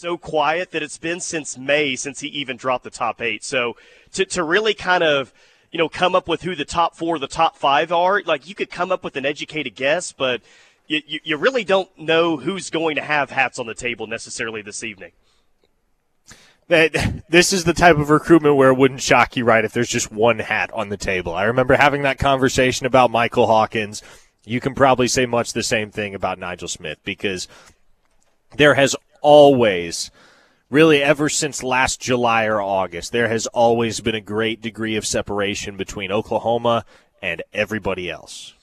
[0.00, 3.44] so quiet that it's been since May since he even dropped the top eight.
[3.44, 3.76] So
[4.14, 5.30] to, to really kind of,
[5.70, 8.54] you know, come up with who the top four, the top five are, like you
[8.54, 10.40] could come up with an educated guess, but
[10.86, 14.62] you, you, you really don't know who's going to have hats on the table necessarily
[14.62, 15.12] this evening.
[16.66, 20.10] This is the type of recruitment where it wouldn't shock you, right, if there's just
[20.10, 21.34] one hat on the table.
[21.34, 24.02] I remember having that conversation about Michael Hawkins.
[24.46, 27.48] You can probably say much the same thing about Nigel Smith because
[28.56, 30.10] there has always,
[30.70, 35.06] really ever since last July or August, there has always been a great degree of
[35.06, 36.84] separation between Oklahoma
[37.22, 38.54] and everybody else.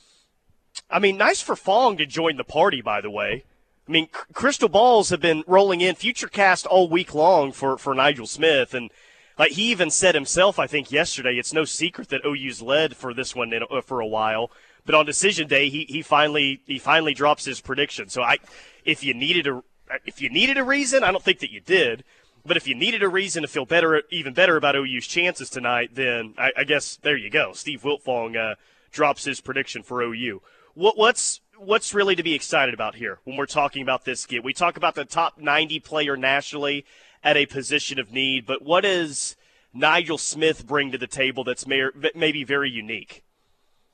[0.90, 3.44] I mean, nice for Fong to join the party, by the way.
[3.88, 8.28] I mean, crystal balls have been rolling in Futurecast all week long for, for Nigel
[8.28, 8.74] Smith.
[8.74, 8.90] And
[9.38, 13.14] like he even said himself, I think yesterday, it's no secret that OU's led for
[13.14, 14.52] this one in, uh, for a while.
[14.86, 18.10] But on decision day, he, he finally he finally drops his prediction.
[18.10, 18.38] So I,
[18.86, 19.62] if you needed a
[20.06, 22.04] if you needed a reason, I don't think that you did.
[22.46, 25.92] But if you needed a reason to feel better, even better about OU's chances tonight,
[25.94, 27.52] then I, I guess there you go.
[27.52, 28.56] Steve Wiltfong uh,
[28.92, 30.42] drops his prediction for OU.
[30.74, 34.44] What, what's what's really to be excited about here when we're talking about this game?
[34.44, 36.86] We talk about the top 90 player nationally
[37.24, 39.36] at a position of need, but what does
[39.74, 43.24] Nigel Smith bring to the table that's may, maybe very unique?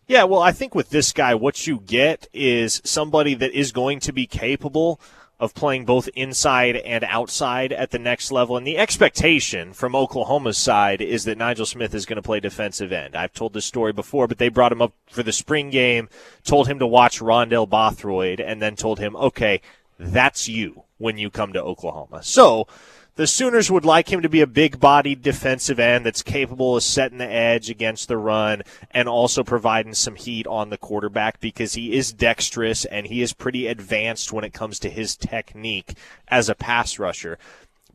[0.08, 4.02] Yeah, well, I think with this guy, what you get is somebody that is going
[4.02, 5.00] to be capable
[5.40, 8.56] of playing both inside and outside at the next level.
[8.56, 12.92] And the expectation from Oklahoma's side is that Nigel Smith is going to play defensive
[12.92, 13.16] end.
[13.16, 16.08] I've told this story before, but they brought him up for the spring game,
[16.44, 19.62] told him to watch Rondell Bothroyd, and then told him, okay,
[20.00, 22.24] that's you when you come to Oklahoma.
[22.24, 22.68] So,
[23.16, 26.84] the Sooners would like him to be a big bodied defensive end that's capable of
[26.84, 31.74] setting the edge against the run and also providing some heat on the quarterback because
[31.74, 35.94] he is dexterous and he is pretty advanced when it comes to his technique
[36.28, 37.38] as a pass rusher.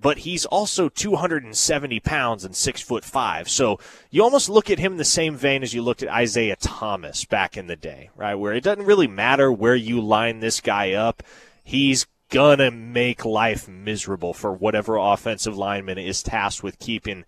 [0.01, 3.49] But he's also 270 pounds and six foot five.
[3.49, 3.81] So
[4.11, 7.57] you almost look at him the same vein as you looked at Isaiah Thomas back
[7.57, 8.37] in the day, right?
[8.37, 11.25] Where it doesn't really matter where you line this guy up.
[11.65, 17.25] He's gonna make life miserable for whatever offensive lineman is tasked with keeping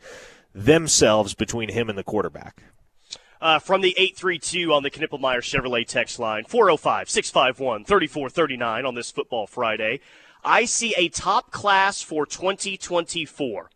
[0.54, 2.62] themselves between him and the quarterback.
[3.40, 9.10] Uh, from the 832 on the Knippelmeyer Chevrolet text line, 405 651 3439 on this
[9.10, 10.00] football Friday.
[10.44, 13.70] I see a top class for 2024.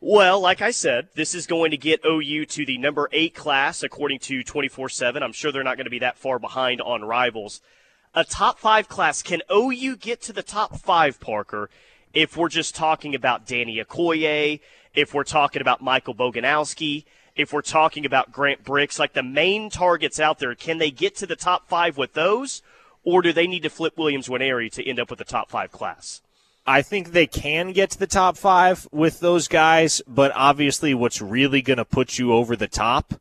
[0.00, 3.82] Well, like I said, this is going to get OU to the number eight class
[3.82, 5.22] according to 24 7.
[5.22, 7.60] I'm sure they're not going to be that far behind on rivals
[8.14, 9.22] a top five class.
[9.22, 11.70] Can OU get to the top five, Parker,
[12.12, 14.60] if we're just talking about Danny Okoye,
[14.94, 17.04] if we're talking about Michael Boganowski,
[17.36, 21.14] if we're talking about Grant Brix, like the main targets out there, can they get
[21.16, 22.62] to the top five with those?
[23.02, 25.72] Or do they need to flip Williams Nwaneri to end up with the top five
[25.72, 26.20] class?
[26.66, 31.22] I think they can get to the top five with those guys, but obviously, what's
[31.22, 33.14] really going to put you over the top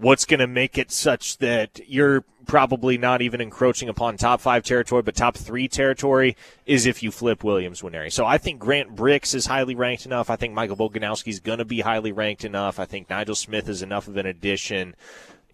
[0.00, 4.64] what's going to make it such that you're probably not even encroaching upon top five
[4.64, 8.10] territory, but top three territory is if you flip Williams Nwaneri.
[8.10, 10.30] So I think Grant Brix is highly ranked enough.
[10.30, 12.80] I think Michael Boganowski is going to be highly ranked enough.
[12.80, 14.96] I think Nigel Smith is enough of an addition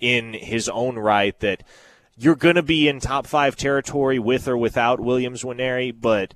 [0.01, 1.65] in his own right that
[2.17, 5.95] you're going to be in top five territory with or without Williams Nwaneri.
[5.99, 6.34] But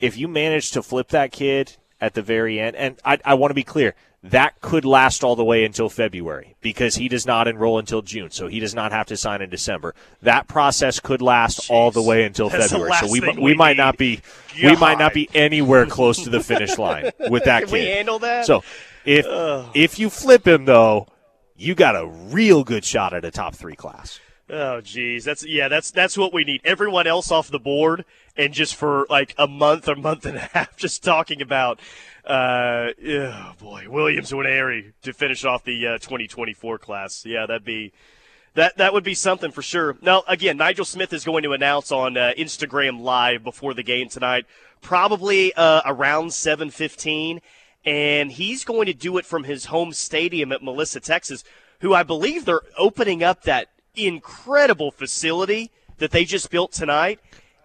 [0.00, 3.50] if you manage to flip that kid at the very end, and I, I want
[3.50, 7.46] to be clear, that could last all the way until February because he does not
[7.46, 9.94] enroll until June, so he does not have to sign in December.
[10.22, 11.70] That process could last Jeez.
[11.70, 12.94] all the way until That's February.
[13.00, 14.16] So we, we, we might not be
[14.60, 14.70] God.
[14.72, 17.72] we might not be anywhere close to the finish line with that Can kid.
[17.72, 18.44] we handle that?
[18.44, 18.64] So
[19.04, 19.26] if
[19.74, 21.06] if you flip him though,
[21.56, 24.18] you got a real good shot at a top three class.
[24.50, 26.62] Oh, geez, that's yeah, that's that's what we need.
[26.64, 30.40] Everyone else off the board, and just for like a month or month and a
[30.40, 31.80] half, just talking about
[32.28, 37.24] uh, oh boy, Williams Nwaneri to finish off the uh, 2024 class.
[37.24, 37.92] Yeah, that'd be
[38.54, 39.96] that that would be something for sure.
[40.02, 44.08] Now, again, Nigel Smith is going to announce on uh, Instagram Live before the game
[44.08, 44.44] tonight,
[44.82, 47.40] probably uh, around 7:15,
[47.86, 51.44] and he's going to do it from his home stadium at Melissa, Texas,
[51.80, 57.20] who I believe they're opening up that incredible facility that they just built tonight.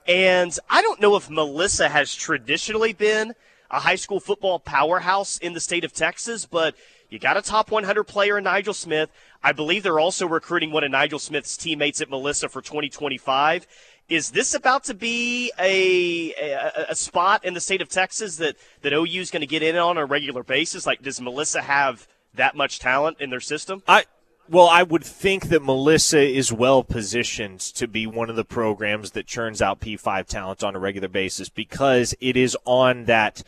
[0.08, 3.34] And I don't know if Melissa has traditionally been
[3.74, 6.76] a high school football powerhouse in the state of Texas, but
[7.10, 9.10] you got a top 100 player in Nigel Smith.
[9.44, 13.68] I believe they're also recruiting one of Nigel Smith's teammates at Melissa for 2025.
[14.10, 18.58] Is this about to be a, a, a spot in the state of Texas that,
[18.84, 20.86] that OU is going to get in on a regular basis?
[20.86, 23.82] Like, does Melissa have that much talent in their system?
[23.88, 24.06] I
[24.54, 29.10] Well, I would think that Melissa is well positioned to be one of the programs
[29.14, 33.42] that churns out P5 talent on a regular basis because it is on that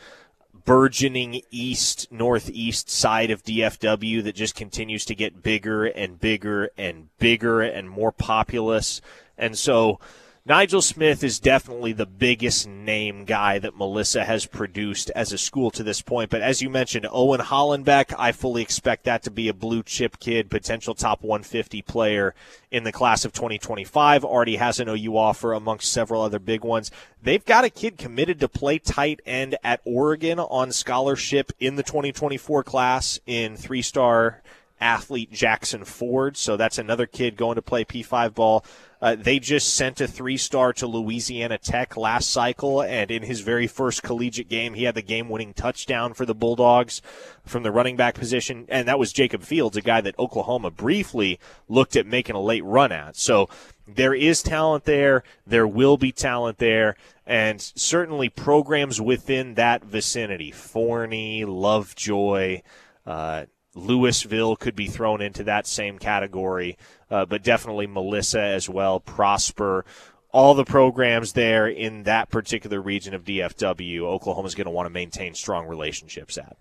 [0.64, 7.06] burgeoning east northeast side of DFW that just continues to get bigger and bigger and
[7.20, 9.00] bigger and more populous.
[9.38, 10.00] And so
[10.48, 15.72] Nigel Smith is definitely the biggest name guy that Melissa has produced as a school
[15.72, 16.30] to this point.
[16.30, 20.20] But as you mentioned, Owen Hollenbeck, I fully expect that to be a blue chip
[20.20, 22.32] kid, potential top 150 player
[22.70, 24.24] in the class of 2025.
[24.24, 26.92] Already has an OU offer amongst several other big ones.
[27.20, 31.82] They've got a kid committed to play tight end at Oregon on scholarship in the
[31.82, 34.42] 2024 class in three star
[34.80, 36.36] athlete Jackson Ford.
[36.36, 38.64] So that's another kid going to play P5 ball.
[39.00, 43.40] Uh, they just sent a three star to Louisiana Tech last cycle, and in his
[43.40, 47.02] very first collegiate game, he had the game winning touchdown for the Bulldogs
[47.44, 48.64] from the running back position.
[48.68, 51.38] And that was Jacob Fields, a guy that Oklahoma briefly
[51.68, 53.16] looked at making a late run at.
[53.16, 53.50] So
[53.86, 55.22] there is talent there.
[55.46, 56.96] There will be talent there.
[57.26, 62.62] And certainly programs within that vicinity Forney, Lovejoy,
[63.04, 63.44] uh,
[63.76, 66.78] Lewisville could be thrown into that same category,
[67.10, 69.84] uh, but definitely Melissa as well, Prosper.
[70.32, 74.90] All the programs there in that particular region of DFW, Oklahoma's going to want to
[74.90, 76.56] maintain strong relationships at.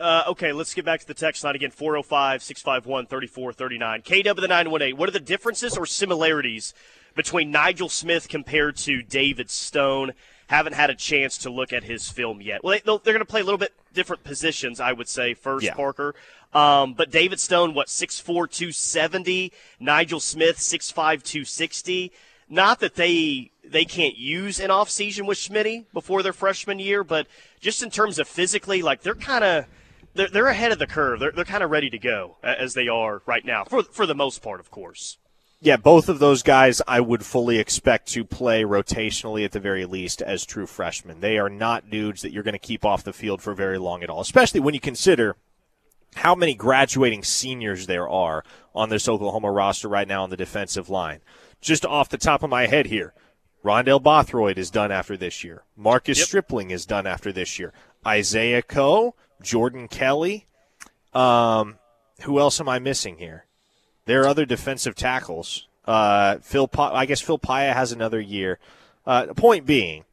[0.00, 4.02] Uh, okay, let's get back to the text line again 405 651 3439.
[4.02, 4.96] KW the 918.
[4.96, 6.74] What are the differences or similarities
[7.14, 10.12] between Nigel Smith compared to David Stone?
[10.48, 12.64] Haven't had a chance to look at his film yet.
[12.64, 15.64] Well, they, are going to play a little bit different positions, I would say, first,
[15.64, 15.74] yeah.
[15.74, 16.14] Parker.
[16.52, 19.52] Um, but David Stone, what, 6'4, 270?
[19.78, 22.12] Nigel Smith, 6'5, 260.
[22.48, 27.04] Not that they they can't use an off season with Schmitty before their freshman year,
[27.04, 27.26] but
[27.60, 29.66] just in terms of physically, like they're kind of
[30.14, 31.20] they're, they're ahead of the curve.
[31.20, 34.14] They're, they're kind of ready to go as they are right now, for for the
[34.14, 35.18] most part, of course.
[35.60, 39.86] Yeah, both of those guys I would fully expect to play rotationally at the very
[39.86, 41.20] least as true freshmen.
[41.20, 44.04] They are not dudes that you're going to keep off the field for very long
[44.04, 45.36] at all, especially when you consider
[46.14, 50.88] how many graduating seniors there are on this Oklahoma roster right now on the defensive
[50.88, 51.20] line.
[51.60, 53.12] Just off the top of my head here,
[53.64, 55.64] Rondell Bothroyd is done after this year.
[55.76, 56.28] Marcus yep.
[56.28, 57.72] Stripling is done after this year.
[58.06, 60.46] Isaiah Coe, Jordan Kelly.
[61.12, 61.78] Um,
[62.22, 63.47] who else am I missing here?
[64.08, 65.68] There are other defensive tackles.
[65.84, 68.58] Uh, Phil, pa- I guess Phil Paea has another year.
[69.06, 70.06] Uh, point being,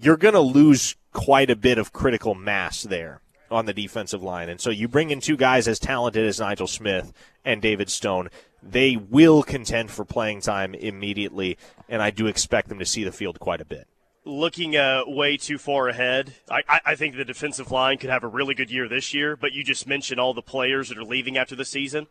[0.00, 3.20] you're going to lose quite a bit of critical mass there
[3.50, 4.48] on the defensive line.
[4.48, 7.12] And so you bring in two guys as talented as Nigel Smith
[7.44, 8.30] and David Stone.
[8.62, 11.58] They will contend for playing time immediately,
[11.90, 13.88] and I do expect them to see the field quite a bit.
[14.24, 18.28] Looking uh, way too far ahead, I, I think the defensive line could have a
[18.28, 21.36] really good year this year, but you just mentioned all the players that are leaving
[21.36, 22.06] after the season.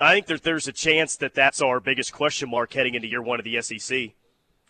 [0.00, 3.22] I think that there's a chance that that's our biggest question mark heading into year
[3.22, 4.10] one of the SEC,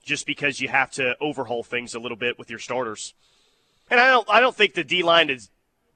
[0.02, 3.14] just because you have to overhaul things a little bit with your starters.
[3.90, 5.50] And I don't, I don't think the D line is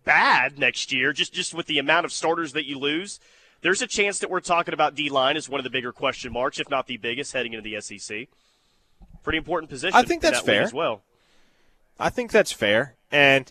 [0.05, 1.13] bad next year.
[1.13, 3.19] Just, just with the amount of starters that you lose,
[3.63, 6.33] there's a chance that we're talking about D line as one of the bigger question
[6.33, 8.29] marks, if not the biggest, heading into the SEC.
[9.23, 9.97] Pretty important position.
[9.97, 11.03] I think that's that fair as well.
[11.99, 13.51] I think that's fair, and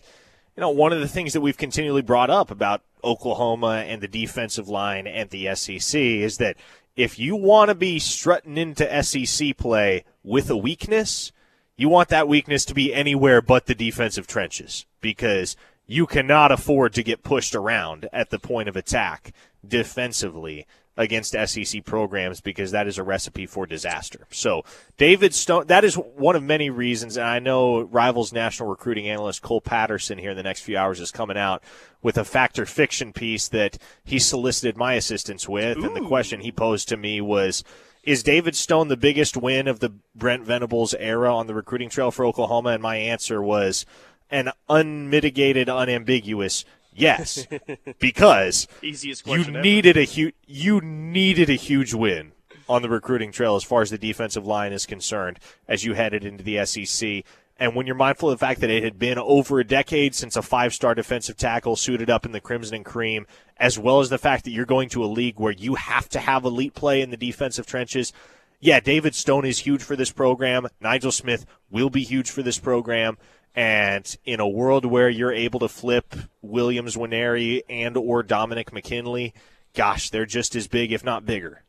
[0.56, 4.08] you know, one of the things that we've continually brought up about Oklahoma and the
[4.08, 6.56] defensive line and the SEC is that
[6.96, 11.32] if you want to be strutting into SEC play with a weakness,
[11.76, 15.56] you want that weakness to be anywhere but the defensive trenches because
[15.86, 19.32] you cannot afford to get pushed around at the point of attack
[19.66, 24.26] defensively against SEC programs because that is a recipe for disaster.
[24.30, 24.64] So,
[24.96, 27.16] David Stone, that is one of many reasons.
[27.16, 31.00] And I know Rivals national recruiting analyst Cole Patterson here in the next few hours
[31.00, 31.62] is coming out
[32.02, 35.78] with a factor fiction piece that he solicited my assistance with.
[35.78, 35.84] Ooh.
[35.84, 37.64] And the question he posed to me was,
[38.04, 42.10] is David Stone the biggest win of the Brent Venables era on the recruiting trail
[42.10, 42.70] for Oklahoma?
[42.70, 43.86] And my answer was
[44.30, 47.46] an unmitigated, unambiguous Yes,
[47.98, 52.32] because easiest you needed a huge you needed a huge win
[52.68, 56.24] on the recruiting trail as far as the defensive line is concerned as you headed
[56.24, 57.24] into the SEC.
[57.56, 60.34] And when you're mindful of the fact that it had been over a decade since
[60.34, 63.26] a five-star defensive tackle suited up in the crimson and cream,
[63.58, 66.18] as well as the fact that you're going to a league where you have to
[66.18, 68.12] have elite play in the defensive trenches,
[68.58, 70.66] yeah, David Stone is huge for this program.
[70.80, 73.18] Nigel Smith will be huge for this program.
[73.54, 79.32] And in a world where you're able to flip Williams Nwaneri and or Dominic McKinley,
[79.74, 81.62] gosh, they're just as big, if not bigger.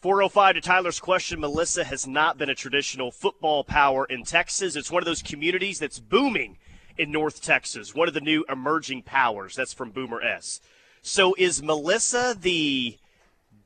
[0.00, 1.40] 405 to Tyler's question.
[1.40, 4.74] Melissa has not been a traditional football power in Texas.
[4.74, 6.56] It's one of those communities that's booming
[6.96, 9.54] in North Texas, one of the new emerging powers.
[9.54, 10.60] That's from Boomer S.
[11.02, 12.96] So is Melissa the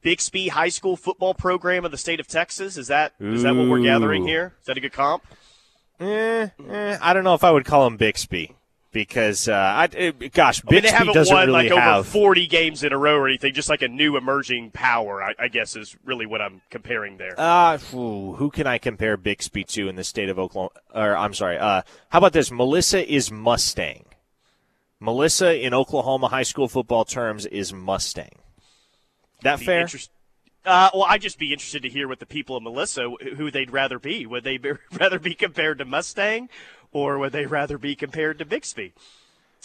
[0.02, 2.76] Bixby High School football program of the state of Texas.
[2.76, 4.54] Is that is that what we're gathering here?
[4.61, 5.25] Is that a good comp?
[6.00, 8.52] Eh, eh, I don't know if I would call him Bixby
[8.90, 11.98] because, uh, I, eh, gosh, Bixby I mean, they haven't doesn't won really like have.
[11.98, 13.54] over 40 games in a row or anything.
[13.54, 17.34] Just like a new emerging power, I, I guess, is really what I'm comparing there.
[17.38, 20.70] Uh, ooh, who can I compare Bixby to in the state of Oklahoma?
[20.94, 21.58] Or I'm sorry.
[21.58, 22.50] Uh, how about this?
[22.50, 24.04] Melissa is Mustang.
[25.00, 28.38] Melissa in Oklahoma high school football terms is Mustang.
[29.42, 29.86] That fair?
[30.64, 33.71] Uh, well, I'd just be interested to hear what the people of Melissa, who they'd
[33.71, 34.25] rather be.
[34.26, 36.49] Would they be, rather be compared to Mustang,
[36.92, 38.92] or would they rather be compared to Bixby?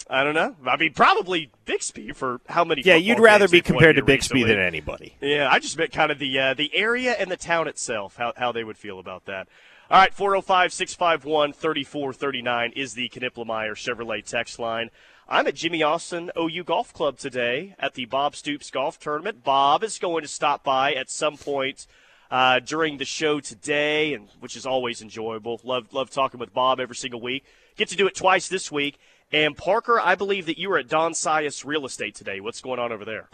[0.08, 0.56] I don't know.
[0.66, 2.82] I mean, probably Bixby for how many?
[2.82, 4.54] yeah, you'd rather be compared to Bixby recently.
[4.54, 5.14] than anybody.
[5.20, 8.32] Yeah, I just meant kind of the uh, the area and the town itself, how,
[8.36, 9.46] how they would feel about that.
[9.90, 14.90] All right, 405 651 3439 is the Knippelmeyer Chevrolet text line.
[15.32, 19.44] I'm at Jimmy Austin OU Golf Club today at the Bob Stoops Golf Tournament.
[19.44, 21.86] Bob is going to stop by at some point
[22.32, 25.60] uh, during the show today, and which is always enjoyable.
[25.62, 27.44] Love love talking with Bob every single week.
[27.76, 28.98] Get to do it twice this week.
[29.30, 32.40] And Parker, I believe that you were at Don Cies Real Estate today.
[32.40, 33.28] What's going on over there?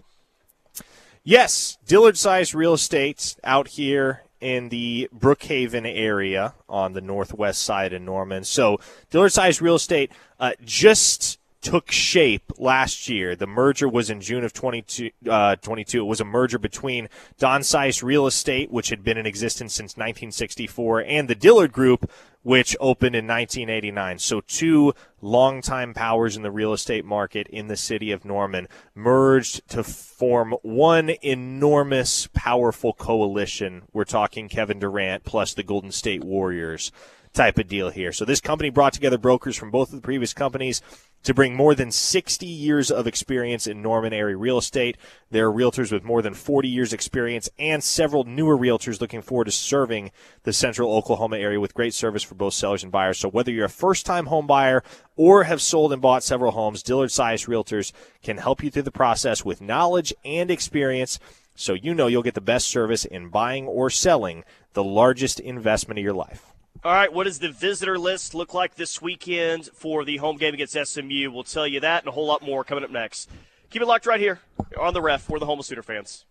[1.24, 7.94] Yes, Dillard Cies Real Estate out here in the Brookhaven area on the northwest side
[7.94, 8.44] of Norman.
[8.44, 13.35] So Dillard Cies Real Estate uh, just took shape last year.
[13.35, 16.00] The merger was in June of 22, uh, 22.
[16.00, 17.08] It was a merger between
[17.38, 22.08] Don Cies Real Estate, which had been in existence since 1964, and the Dillard Group,
[22.44, 24.20] which opened in 1989.
[24.20, 29.68] So two longtime powers in the real estate market in the city of Norman merged
[29.70, 33.82] to form one enormous, powerful coalition.
[33.92, 36.92] We're talking Kevin Durant plus the Golden State Warriors
[37.37, 38.12] type of deal here.
[38.12, 40.83] So this company brought together brokers from both of the previous companies
[41.23, 44.97] to bring more than 60 years of experience in Norman area real estate.
[45.31, 49.47] There are realtors with more than 40 years experience and several newer realtors looking forward
[49.47, 50.12] to serving
[50.45, 53.19] the central Oklahoma area with great service for both sellers and buyers.
[53.19, 54.83] So whether you're a first time home buyer
[55.16, 58.90] or have sold and bought several homes, Dillard Cies Realtors can help you through the
[58.90, 61.19] process with knowledge and experience
[61.55, 65.99] so you know you'll get the best service in buying or selling the largest investment
[65.99, 66.52] of your life.
[66.87, 70.55] All right, what does the visitor list look like this weekend for the home game
[70.55, 71.33] against SMU?
[71.33, 73.28] We'll tell you that and a whole lot more coming up next.
[73.71, 74.38] Keep it locked right here
[74.81, 75.28] on the ref.
[75.28, 76.26] We're the Home of Sooner fans.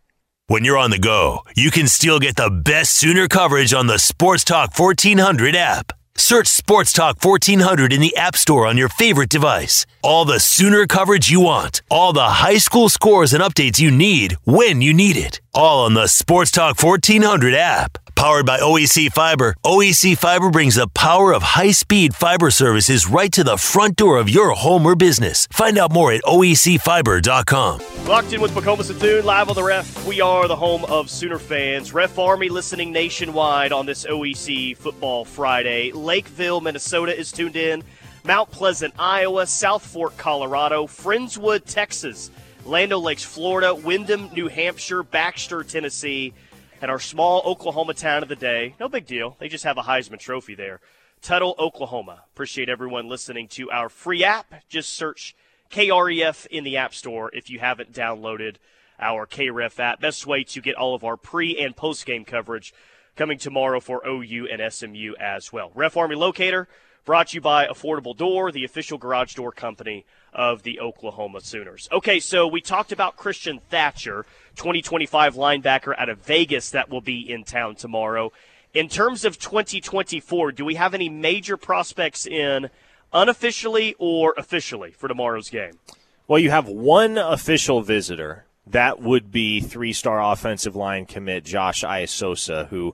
[0.47, 3.99] When you're on the go, you can still get the best Sooner coverage on the
[3.99, 5.91] Sports Talk 1400 app.
[6.15, 9.85] Search Sports Talk 1400 in the App Store on your favorite device.
[10.03, 14.37] All the Sooner coverage you want, all the high school scores and updates you need
[14.45, 15.41] when you need it.
[15.53, 18.04] All on the Sports Talk 1400 app.
[18.15, 23.31] Powered by OEC Fiber, OEC Fiber brings the power of high speed fiber services right
[23.33, 25.47] to the front door of your home or business.
[25.51, 27.81] Find out more at OECFiber.com.
[28.07, 30.07] Locked in with McComas and live on the ref.
[30.07, 31.93] We are the home of Sooner fans.
[31.93, 35.91] Ref Army listening nationwide on this OEC Football Friday.
[35.91, 37.83] Lakeville, Minnesota is tuned in.
[38.23, 39.45] Mount Pleasant, Iowa.
[39.45, 40.87] South Fork, Colorado.
[40.87, 42.31] Friendswood, Texas.
[42.65, 43.75] Land O' Lakes, Florida.
[43.75, 45.03] Windham, New Hampshire.
[45.03, 46.33] Baxter, Tennessee.
[46.81, 48.75] And our small Oklahoma town of the day.
[48.79, 49.37] No big deal.
[49.39, 50.81] They just have a Heisman Trophy there.
[51.21, 52.23] Tuttle, Oklahoma.
[52.33, 54.53] Appreciate everyone listening to our free app.
[54.69, 55.35] Just search
[55.71, 58.57] KREF in the App Store if you haven't downloaded
[58.99, 60.01] our KREF app.
[60.01, 62.73] Best way to get all of our pre and post game coverage
[63.15, 65.71] coming tomorrow for OU and SMU as well.
[65.73, 66.67] Ref Army Locator
[67.05, 70.05] brought to you by Affordable Door, the official garage door company
[70.35, 71.87] of the Oklahoma Sooners.
[71.91, 74.25] Okay, so we talked about Christian Thatcher,
[74.57, 78.31] 2025 linebacker out of Vegas that will be in town tomorrow.
[78.73, 82.69] In terms of 2024, do we have any major prospects in
[83.13, 85.79] unofficially or officially for tomorrow's game?
[86.27, 88.45] Well, you have one official visitor.
[88.67, 92.93] That would be three star offensive line commit Josh Iasosa, who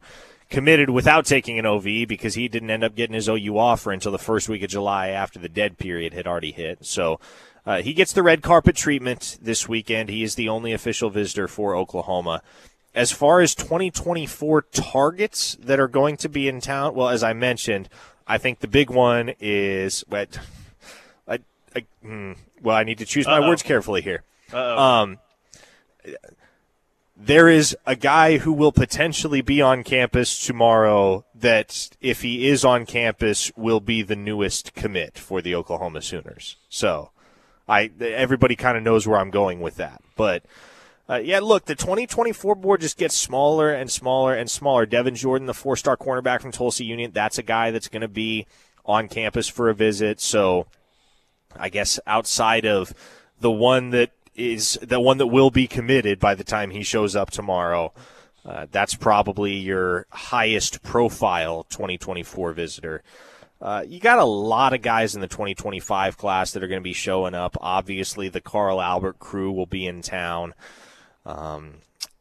[0.51, 4.11] committed without taking an OV because he didn't end up getting his OU offer until
[4.11, 6.85] the first week of July after the dead period had already hit.
[6.85, 7.19] So
[7.65, 10.09] uh, he gets the red carpet treatment this weekend.
[10.09, 12.43] He is the only official visitor for Oklahoma.
[12.93, 17.31] As far as 2024 targets that are going to be in town, well, as I
[17.31, 17.87] mentioned,
[18.27, 20.37] I think the big one is what.
[21.27, 21.39] I,
[21.73, 23.47] I, hmm, well, I need to choose my Uh-oh.
[23.47, 24.23] words carefully here.
[24.51, 24.77] Uh-oh.
[24.77, 25.19] Um,
[27.23, 32.65] there is a guy who will potentially be on campus tomorrow that, if he is
[32.65, 36.57] on campus, will be the newest commit for the Oklahoma Sooners.
[36.67, 37.11] So,
[37.67, 40.01] I everybody kind of knows where I'm going with that.
[40.15, 40.43] But
[41.07, 44.87] uh, yeah, look, the 2024 board just gets smaller and smaller and smaller.
[44.87, 48.47] Devin Jordan, the four-star cornerback from Tulsa Union, that's a guy that's going to be
[48.83, 50.19] on campus for a visit.
[50.19, 50.65] So,
[51.55, 52.95] I guess outside of
[53.39, 54.11] the one that
[54.41, 57.93] is the one that will be committed by the time he shows up tomorrow.
[58.43, 63.03] Uh, that's probably your highest profile 2024 visitor.
[63.61, 66.83] Uh, you got a lot of guys in the 2025 class that are going to
[66.83, 67.55] be showing up.
[67.61, 70.55] Obviously, the Carl Albert crew will be in town.
[71.25, 71.75] Um,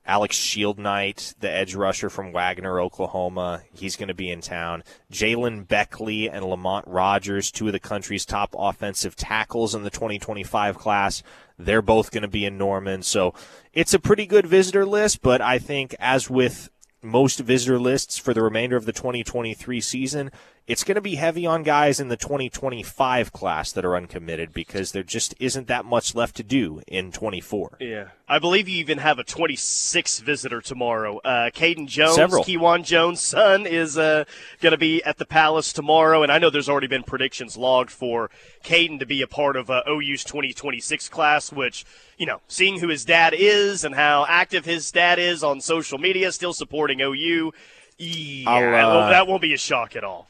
[0.06, 4.82] Alex Shieldknight, the edge rusher from Wagoner, Oklahoma, he's going to be in town.
[5.12, 10.78] Jalen Beckley and Lamont Rogers, two of the country's top offensive tackles in the 2025
[10.78, 11.22] class,
[11.58, 13.02] they're both going to be in Norman.
[13.02, 13.34] So
[13.72, 16.70] it's a pretty good visitor list, but I think as with
[17.02, 20.30] most visitor lists for the remainder of the 2023 season,
[20.70, 24.92] it's going to be heavy on guys in the 2025 class that are uncommitted because
[24.92, 27.78] there just isn't that much left to do in 24.
[27.80, 28.10] Yeah.
[28.28, 31.18] I believe you even have a 26 visitor tomorrow.
[31.24, 32.44] Uh, Caden Jones, Several.
[32.44, 34.22] Kewan Jones' son, is uh,
[34.60, 36.22] going to be at the Palace tomorrow.
[36.22, 38.30] And I know there's already been predictions logged for
[38.62, 41.84] Caden to be a part of uh, OU's 2026 class, which,
[42.16, 45.98] you know, seeing who his dad is and how active his dad is on social
[45.98, 47.52] media, still supporting OU,
[47.98, 50.29] yeah, uh, that won't be a shock at all.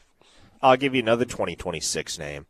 [0.61, 2.45] I'll give you another 2026 name.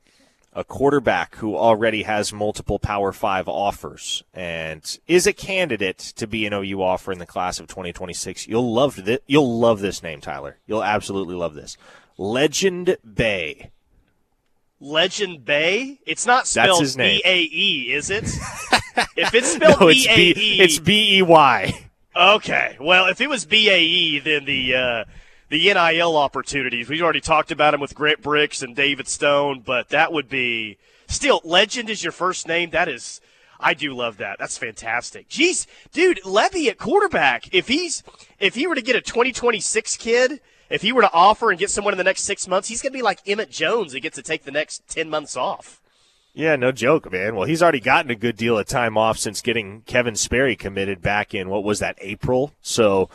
[0.54, 6.46] A quarterback who already has multiple Power 5 offers and is a candidate to be
[6.46, 8.50] an OU offer in the class of 2026.
[8.50, 10.58] You'll love this, you'll love this name, Tyler.
[10.68, 11.78] You'll absolutely love this.
[12.18, 13.72] Legend Bey.
[14.82, 16.02] Legend Bey?
[16.06, 16.84] It's not spelled.
[16.98, 18.24] B A E, is it?
[19.16, 21.88] if it's spelled No, it's B A B E, it's B E Y.
[22.14, 22.76] Okay.
[22.80, 25.04] Well, if it was BAE, then the uh,
[25.52, 26.88] the NIL opportunities.
[26.88, 30.78] We've already talked about him with Grant Brix and David Stone, but that would be
[31.08, 32.70] still legend is your first name.
[32.70, 33.20] That is.
[33.60, 34.40] I do love that.
[34.40, 35.28] That's fantastic.
[35.28, 37.54] Jeez, dude, Lebby at quarterback.
[37.54, 38.02] If he's
[38.40, 40.40] if he were to get a 2026 kid,
[40.70, 42.94] if he were to offer and get someone in the next six months, he's going
[42.94, 45.82] to be like Emmett Jones that gets to take the next 10 months off.
[46.34, 47.36] Yeah, no joke, man.
[47.36, 51.02] Well, he's already gotten a good deal of time off since getting Kevin Sperry committed
[51.02, 52.54] back in what was that April.
[52.62, 53.10] So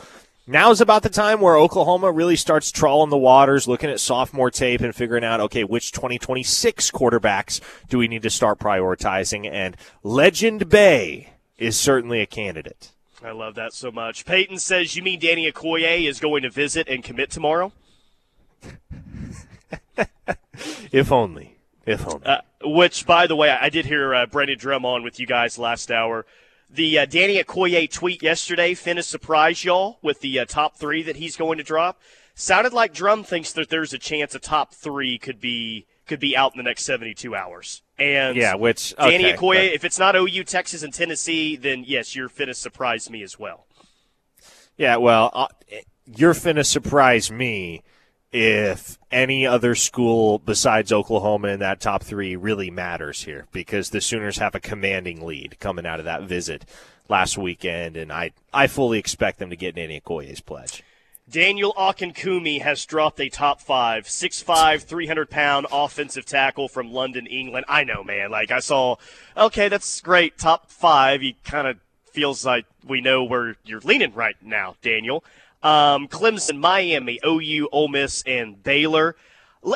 [0.47, 4.81] now's about the time where Oklahoma really starts trawling the waters, looking at sophomore tape
[4.81, 9.47] and figuring out, okay, which 2026 quarterbacks do we need to start prioritizing?
[9.51, 12.91] And Legend Bey is certainly a candidate.
[13.23, 14.25] I love that so much.
[14.25, 17.73] Peyton says, "You mean Danny Okoye is going to visit and commit tomorrow?"
[20.91, 21.57] If only.
[21.85, 22.25] If only.
[22.25, 25.57] Uh, which, by the way, I did hear uh, Brendan Drum on with you guys
[25.57, 26.25] last hour.
[26.69, 31.01] The uh, Danny Okoye tweet yesterday, Finn Finna surprised y'all with the uh, top three
[31.03, 31.99] that he's going to drop.
[32.35, 36.37] Sounded like Drum thinks that there's a chance a top three could be could be
[36.37, 37.81] out in the next 72 hours.
[37.97, 41.83] And yeah, which Danny okay, Okoye, but- if it's not OU, Texas, and Tennessee, then
[41.85, 43.65] yes, you're finna surprise me as well.
[44.77, 45.47] Yeah, well, uh,
[46.05, 47.81] you're finna surprise me
[48.31, 54.01] if any other school besides Oklahoma in that top three really matters here because the
[54.01, 56.65] Sooners have a commanding lead coming out of that visit
[57.09, 60.83] last weekend, and I, I fully expect them to get Danny Okoye's pledge.
[61.29, 67.65] Daniel Akinkunmi has dropped a top five, 6'5", 300 pound offensive tackle from London, England.
[67.67, 68.31] I know, man.
[68.31, 68.95] Like I saw,
[69.35, 70.37] okay, that's great.
[70.37, 71.21] Top five.
[71.21, 71.77] He kind of
[72.13, 75.23] feels like we know where you're leaning right now, Daniel.
[75.63, 79.15] Um, Clemson, Miami, OU, Ole Miss, and Baylor.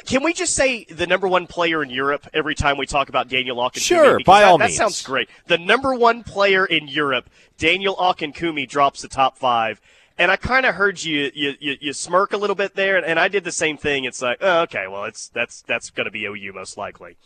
[0.06, 3.28] Can we just say the number one player in Europe every time we talk about
[3.28, 3.82] Daniel Akinkunmi?
[3.82, 4.78] Sure, Because by that, all that means.
[4.78, 5.28] sounds great.
[5.48, 9.82] The number one player in Europe, Daniel Akinkunmi, drops the top five.
[10.18, 13.20] And I kind of heard you, you you you smirk a little bit there, and
[13.20, 14.06] I did the same thing.
[14.06, 17.18] It's like, oh, okay, well, it's that's that's going to be OU most likely.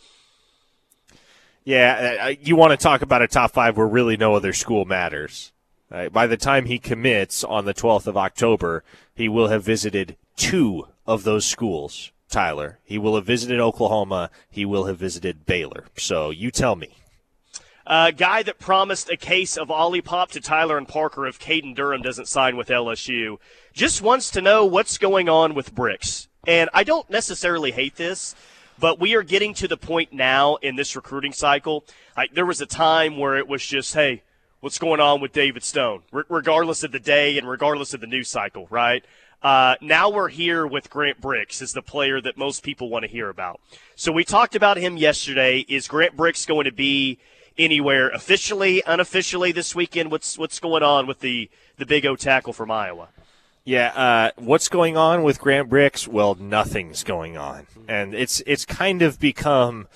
[1.64, 5.52] Yeah, you want to talk about a top five where really no other school matters.
[5.90, 6.12] Right?
[6.12, 8.82] By the time he commits on the 12th of October,
[9.14, 12.78] he will have visited two of those schools, Tyler.
[12.84, 14.30] He will have visited Oklahoma.
[14.50, 15.84] He will have visited Baylor.
[15.96, 16.96] So you tell me.
[17.86, 22.02] Uh, guy that promised a case of Olipop to Tyler and Parker if Caden Durham
[22.02, 23.38] doesn't sign with LSU
[23.72, 26.26] just wants to know what's going on with Brix.
[26.48, 28.34] And I don't necessarily hate this,
[28.76, 31.84] but we are getting to the point now in this recruiting cycle.
[32.32, 34.24] There was a time where it was just, hey,
[34.60, 38.06] what's going on with David Stone, Re- regardless of the day and regardless of the
[38.06, 39.04] news cycle, right?
[39.42, 43.10] Uh, now we're here with Grant Brix as the player that most people want to
[43.10, 43.60] hear about.
[43.94, 45.64] So we talked about him yesterday.
[45.68, 47.18] Is Grant Brix going to be
[47.58, 50.10] anywhere officially, unofficially this weekend?
[50.10, 53.08] What's what's going on with the the big O tackle from Iowa?
[53.64, 56.06] Yeah, uh, what's going on with Grant Brix?
[56.08, 59.88] Well, nothing's going on, and it's it's kind of become.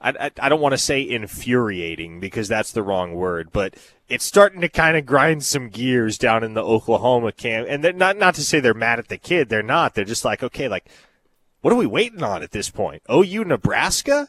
[0.00, 3.74] I, I, I don't want to say infuriating because that's the wrong word, but
[4.08, 7.66] it's starting to kind of grind some gears down in the Oklahoma camp.
[7.68, 9.94] And they're not not to say they're mad at the kid, they're not.
[9.94, 10.88] They're just like, okay, like,
[11.60, 13.02] what are we waiting on at this point?
[13.10, 14.28] OU Nebraska?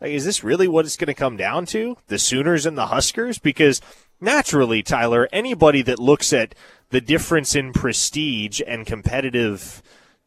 [0.00, 1.96] Like, is this really what it's going to come down to?
[2.08, 3.38] The Sooners and the Huskers?
[3.38, 3.80] Because
[4.20, 6.54] naturally, Tyler, anybody that looks at
[6.90, 9.82] the difference in prestige and competitive,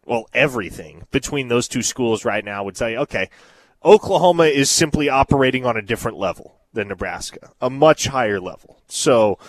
[0.06, 3.30] well, everything between those two schools right now would tell you, okay,
[3.88, 8.82] Oklahoma is simply operating on a different level than Nebraska, a much higher level.
[8.90, 9.40] So,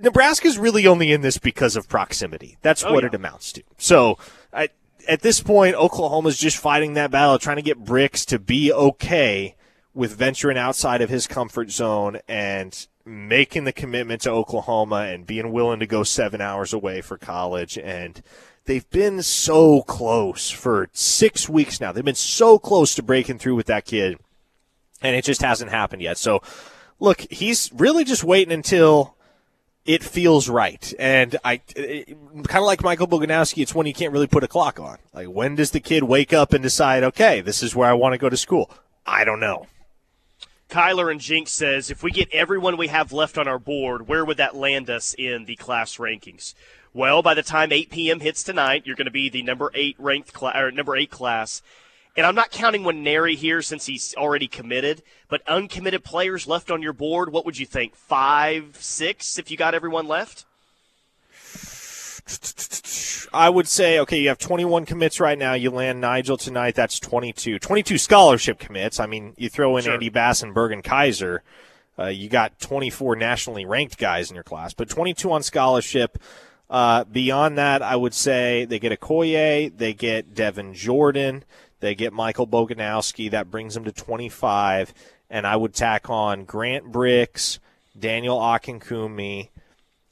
[0.00, 2.58] Nebraska's really only in this because of proximity.
[2.62, 3.08] That's oh, what yeah.
[3.08, 3.62] it amounts to.
[3.78, 4.18] So,
[4.52, 4.70] I,
[5.08, 9.54] at this point, Oklahoma's just fighting that battle, trying to get Brix to be okay
[9.94, 15.52] with venturing outside of his comfort zone and making the commitment to Oklahoma and being
[15.52, 17.78] willing to go seven hours away for college.
[17.78, 18.20] And
[18.66, 21.92] they've been so close for six weeks now.
[21.92, 24.18] They've been so close to breaking through with that kid,
[25.00, 26.18] and it just hasn't happened yet.
[26.18, 26.42] So,
[27.00, 29.16] look, he's really just waiting until
[29.86, 30.92] it feels right.
[30.98, 34.48] And I eh, kind of like Michael Boganowski, it's when you can't really put a
[34.48, 34.98] clock on.
[35.14, 38.12] Like, when does the kid wake up and decide, okay, this is where I want
[38.12, 38.70] to go to school?
[39.06, 39.66] I don't know.
[40.68, 44.24] Kyler and Jinx says, if we get everyone we have left on our board, where
[44.24, 46.54] would that land us in the class rankings?
[46.96, 48.20] Well, by the time 8 p.m.
[48.20, 51.60] hits tonight, you're going to be the number eight ranked class, or number eight class.
[52.16, 56.80] And I'm not counting Nwaneri here since he's already committed, but uncommitted players left on
[56.80, 57.94] your board, what would you think?
[57.94, 60.46] Five, six, if you got everyone left?
[63.34, 65.52] I would say, okay, you have 21 commits right now.
[65.52, 66.76] You land Nigel tonight.
[66.76, 67.58] That's 22.
[67.58, 68.98] 22 scholarship commits.
[69.00, 69.92] I mean, you throw in sure.
[69.92, 71.42] Andy Bass and Bergen Kaiser.
[71.98, 76.16] Uh, you got 24 nationally ranked guys in your class, but 22 on scholarship.
[76.68, 81.44] Uh, beyond that, I would say they get Okoye, they get Devin Jordan.
[81.80, 83.30] They get Michael Boganowski.
[83.30, 84.94] That brings them to 25.
[85.28, 87.58] And I would tack on Grant Brix,
[87.98, 89.48] Daniel Akinkunmi,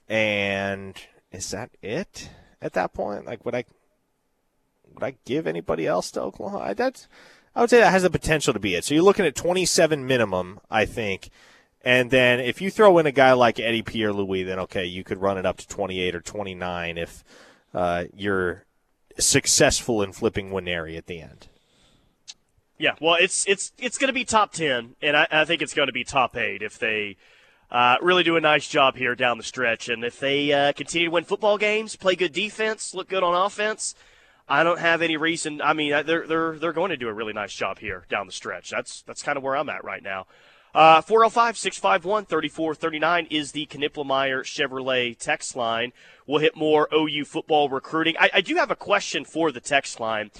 [0.09, 0.95] and
[1.31, 2.29] is that it
[2.61, 3.25] at that point?
[3.25, 3.65] Like, would I
[4.93, 6.75] would I give anybody else to Oklahoma?
[6.75, 7.09] That's
[7.55, 8.85] I would say that has the potential to be it.
[8.85, 11.31] So you're looking at 27 minimum, I think.
[11.85, 15.05] And then if you throw in a guy like Eddie Pierre Louis, then okay, you
[15.05, 17.23] could run it up to 28 or 29 if
[17.75, 18.65] uh, you're
[19.19, 21.49] successful in flipping Nwaneri at the end.
[22.79, 25.75] Yeah, well, it's it's it's going to be top ten, and I, I think it's
[25.75, 27.17] going to be top eight if they
[27.71, 29.89] uh, really do a nice job here down the stretch.
[29.89, 33.47] And if they uh, continue to win football games, play good defense, look good on
[33.47, 33.95] offense,
[34.49, 35.63] I don't have any reason.
[35.63, 38.33] I mean, they're they're they're going to do a really nice job here down the
[38.33, 38.71] stretch.
[38.71, 40.27] That's that's kind of where I'm at right now.
[40.75, 45.93] Uh, 405 651 3439 is the Knippelmeyer Chevrolet text line.
[46.27, 48.17] We'll hit more OU football recruiting.
[48.19, 50.33] I, I do have a question for the text line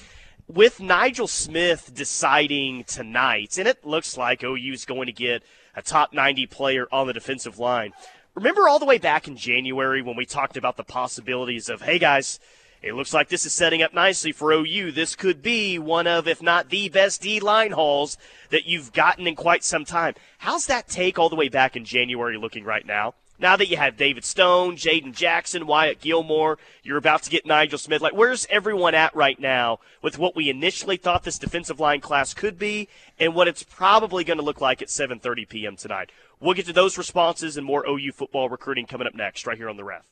[0.49, 5.45] with Nigel Smith deciding tonight, and it looks like OU is going to get
[5.77, 7.93] a top 90 player on the defensive line.
[8.35, 12.01] Remember all the way back in January when we talked about the possibilities of, hey
[12.01, 12.41] guys,
[12.85, 14.93] it looks like this is setting up nicely for OU.
[14.93, 18.19] This could be one of, if not the best D line hauls
[18.51, 20.15] that you've gotten in quite some time.
[20.39, 23.15] How's that take all the way back in January looking right now?
[23.39, 27.79] Now that you have David Stone, Jaden Jackson, Wyatt Gilmore, you're about to get Nigel
[27.79, 28.03] Smith.
[28.03, 32.33] Like, where's everyone at right now with what we initially thought this defensive line class
[32.33, 35.77] could be and what it's probably going to look like at 7:30 p.m.
[35.77, 36.13] tonight?
[36.39, 39.71] We'll get to those responses and more OU football recruiting coming up next, right here
[39.71, 40.05] on the Ref.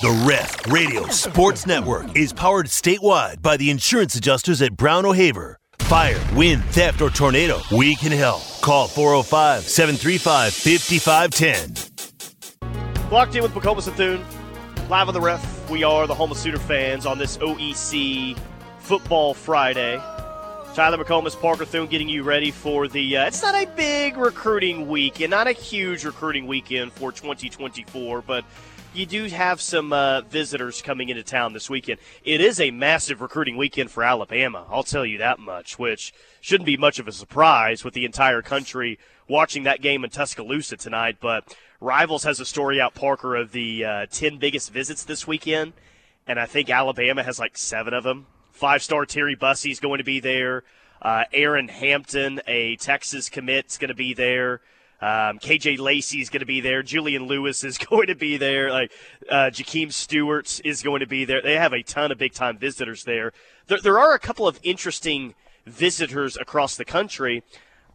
[0.00, 5.58] The Ref Radio Sports Network is powered statewide by the insurance adjusters at Brown O'Haver.
[5.80, 8.42] Fire, wind, theft, or tornado, we can help.
[8.60, 13.10] Call 405 735 5510.
[13.10, 14.24] Locked in with McComas and
[14.88, 15.68] Live on the ref.
[15.68, 18.38] We are the home of Sooner fans on this OEC
[18.78, 19.96] Football Friday.
[20.74, 23.16] Tyler McComas, Parker Thune getting you ready for the.
[23.16, 28.22] Uh, it's not a big recruiting week and not a huge recruiting weekend for 2024,
[28.22, 28.44] but
[28.98, 32.00] you do have some uh, visitors coming into town this weekend.
[32.24, 34.66] It is a massive recruiting weekend for Alabama.
[34.68, 38.42] I'll tell you that much, which shouldn't be much of a surprise with the entire
[38.42, 41.18] country watching that game in Tuscaloosa tonight.
[41.20, 45.74] But Rivals has a story out, Parker, of the uh, 10 biggest visits this weekend,
[46.26, 48.26] and I think Alabama has like seven of them.
[48.50, 50.64] Five star Terry Bussey is going to be there.
[51.00, 54.60] Uh, Aaron Hampton, a Texas commit, is going to be there.
[55.00, 56.82] Um, KJ Lacey is going to be there.
[56.82, 58.70] Julian Lewis is going to be there.
[58.70, 58.92] Like
[59.30, 61.40] uh, Jakeem Stewart is going to be there.
[61.40, 63.32] They have a ton of big time visitors there.
[63.68, 63.78] there.
[63.80, 65.34] There are a couple of interesting
[65.66, 67.42] visitors across the country.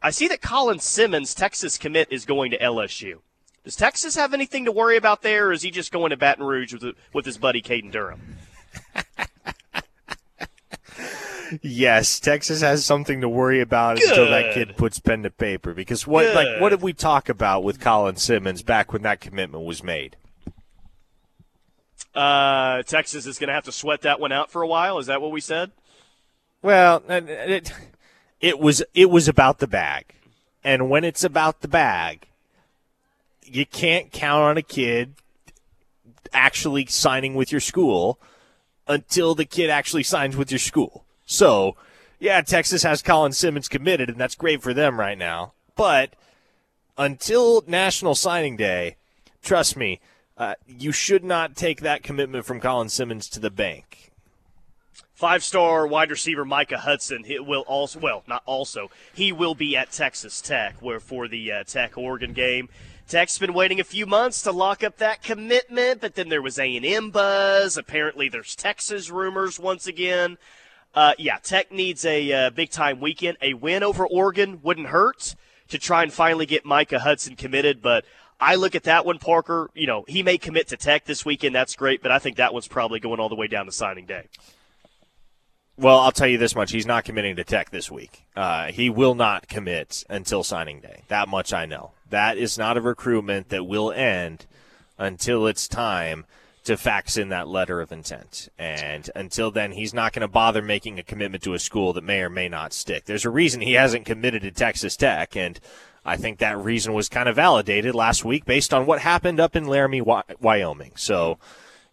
[0.01, 3.19] I see that Colin Simmons, Texas commit, is going to LSU.
[3.63, 6.45] Does Texas have anything to worry about there, or is he just going to Baton
[6.45, 8.37] Rouge with, with his buddy Caden Durham?
[11.61, 14.09] yes, Texas has something to worry about Good.
[14.09, 15.73] until that kid puts pen to paper.
[15.73, 16.35] Because what Good.
[16.35, 20.15] like what did we talk about with Colin Simmons back when that commitment was made?
[22.15, 24.99] Uh, Texas is going to have to sweat that one out for a while.
[24.99, 25.71] Is that what we said?
[26.61, 27.71] Well, it,
[28.39, 30.13] it was it was about the bag,
[30.63, 32.27] and when it's about the bag,
[33.43, 35.15] you can't count on a kid
[36.31, 38.19] actually signing with your school
[38.87, 41.02] until the kid actually signs with your school.
[41.25, 41.75] So,
[42.19, 45.53] yeah, Texas has Colin Simmons committed, and that's great for them right now.
[45.75, 46.15] But
[46.97, 48.97] until National Signing Day,
[49.41, 49.99] trust me,
[50.37, 54.11] uh, you should not take that commitment from Colin Simmons to the bank.
[55.13, 59.77] Five star wide receiver Micah Hudson he will also, well, not also, he will be
[59.77, 62.67] at Texas Tech where for the uh, Tech Oregon game.
[63.07, 66.57] Tech's been waiting a few months to lock up that commitment, but then there was
[66.57, 67.77] A&M buzz.
[67.77, 70.37] Apparently, there's Texas rumors once again.
[70.93, 73.37] Uh, yeah, Tech needs a uh, big time weekend.
[73.41, 75.35] A win over Oregon wouldn't hurt
[75.69, 78.05] to try and finally get Micah Hudson committed, but
[78.39, 79.69] I look at that one, Parker.
[79.73, 81.55] You know, he may commit to Tech this weekend.
[81.55, 84.05] That's great, but I think that one's probably going all the way down to signing
[84.05, 84.27] day.
[85.77, 88.25] Well, I'll tell you this much: he's not committing to Tech this week.
[88.35, 91.03] Uh, he will not commit until signing day.
[91.07, 91.91] That much I know.
[92.09, 94.45] That is not a recruitment that will end
[94.99, 96.25] until it's time
[96.63, 98.49] to fax in that letter of intent.
[98.57, 102.03] And until then, he's not going to bother making a commitment to a school that
[102.03, 103.05] may or may not stick.
[103.05, 105.59] There's a reason he hasn't committed to Texas Tech, and
[106.05, 109.55] I think that reason was kind of validated last week based on what happened up
[109.55, 110.91] in Laramie, Wyoming.
[110.95, 111.37] So,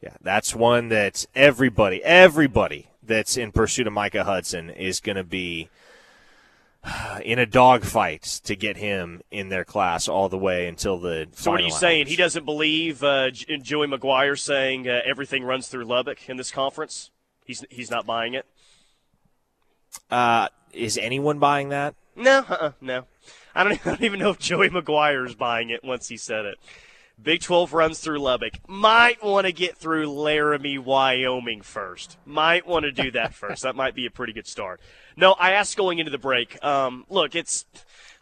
[0.00, 5.24] yeah, that's one that everybody, everybody that's in pursuit of Micah Hudson is going to
[5.24, 5.68] be
[7.24, 11.28] in a dogfight to get him in their class all the way until the.
[11.32, 11.80] So what are you hours.
[11.80, 12.06] saying?
[12.06, 17.10] He doesn't believe uh, Joey McGuire saying uh, everything runs through Lubbock in this conference.
[17.44, 18.46] He's he's not buying it.
[20.10, 21.94] Uh, is anyone buying that?
[22.16, 23.04] No, uh-uh, no.
[23.54, 26.44] I don't, I don't even know if Joey McGuire is buying it once he said
[26.44, 26.58] it.
[27.22, 28.54] Big 12 runs through Lubbock.
[28.66, 32.16] Might want to get through Laramie, Wyoming first.
[32.24, 33.62] Might want to do that first.
[33.62, 34.80] that might be a pretty good start.
[35.20, 36.64] No, I asked going into the break.
[36.64, 37.66] Um, look, it's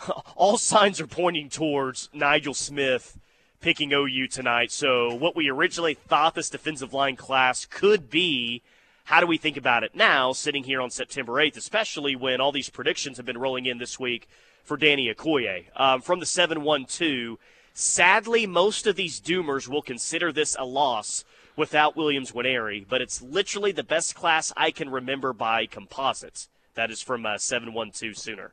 [0.35, 3.17] all signs are pointing towards Nigel Smith
[3.61, 4.73] picking OU tonight.
[4.73, 8.63] So what we originally thought this defensive line class could be,
[9.05, 12.51] how do we think about it now, sitting here on September 8th, especially when all
[12.51, 14.29] these predictions have been rolling in this week
[14.65, 17.37] for Danny Okoye um, from the 7-1-2.
[17.75, 23.23] Sadly, most of these doomers will consider this a loss without Williams Nwaneri, but it's
[23.23, 26.49] literally the best class I can remember by composites.
[26.79, 28.53] That is from uh, 712 Sooner.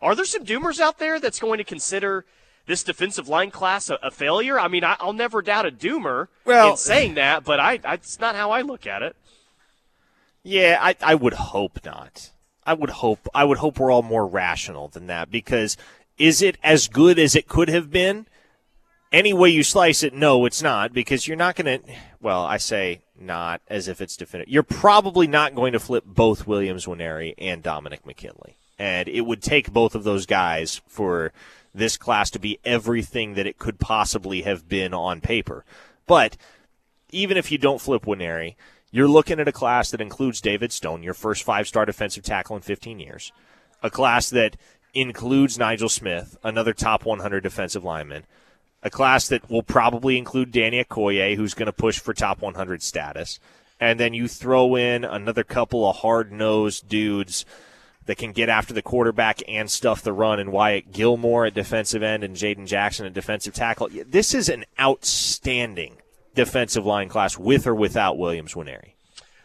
[0.00, 2.24] Are there some doomers out there that's going to consider
[2.66, 4.60] this defensive line class a, a failure?
[4.60, 7.94] I mean, I, will never doubt a doomer well, in saying that, but I, I,
[7.94, 9.16] it's not how I look at it.
[10.44, 12.30] Yeah, I, I would hope not.
[12.64, 15.76] I would hope I would hope we're all more rational than that because
[16.16, 18.28] is it as good as it could have been?
[19.14, 21.94] Any way you slice it, no, it's not because you're not going to.
[22.20, 24.52] Well, I say not as if it's definitive.
[24.52, 29.40] You're probably not going to flip both Williams Nwaneri and Dominic McKinley, and it would
[29.40, 31.32] take both of those guys for
[31.72, 35.64] this class to be everything that it could possibly have been on paper.
[36.08, 36.36] But
[37.10, 38.56] even if you don't flip Nwaneri,
[38.90, 42.62] you're looking at a class that includes David Stone, your first five-star defensive tackle in
[42.62, 43.32] 15 years,
[43.80, 44.56] a class that
[44.92, 48.24] includes Nigel Smith, another top 100 defensive lineman
[48.84, 52.82] a class that will probably include Danny Okoye, who's going to push for top 100
[52.82, 53.40] status.
[53.80, 57.44] And then you throw in another couple of hard nosed dudes
[58.06, 62.02] that can get after the quarterback and stuff the run, and Wyatt Gilmore at defensive
[62.02, 63.88] end and Jaden Jackson at defensive tackle.
[64.06, 65.96] This is an outstanding
[66.34, 68.90] defensive line class with or without Williams Nwaneri.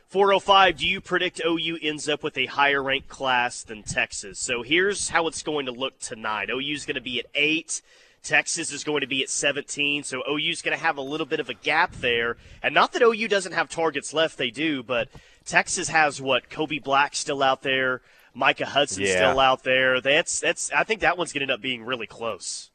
[0.10, 4.40] 405, do you predict OU ends up with a higher ranked class than Texas?
[4.40, 6.50] So here's how it's going to look tonight.
[6.50, 7.82] OU is going to be at 8.
[8.24, 11.26] Texas is going to be at 17, so OU is going to have a little
[11.26, 12.38] bit of a gap there.
[12.62, 15.10] And not that OU doesn't have targets left, they do, but
[15.46, 18.02] Texas has what Kobe Black still out there,
[18.34, 19.16] Micah Hudson yeah.
[19.16, 20.02] still out there.
[20.02, 22.72] That's that's I think that one's going to end up being really close.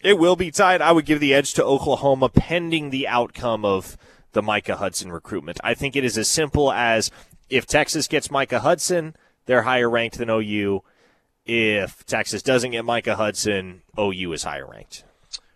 [0.00, 0.80] It will be tight.
[0.80, 3.98] I would give the edge to Oklahoma pending the outcome of
[4.32, 5.60] the Micah Hudson recruitment.
[5.62, 7.10] I think it is as simple as
[7.50, 9.14] if Texas gets Micah Hudson,
[9.46, 10.82] they're higher ranked than OU
[11.46, 15.04] if Texas doesn't get Micah Hudson, OU is higher ranked.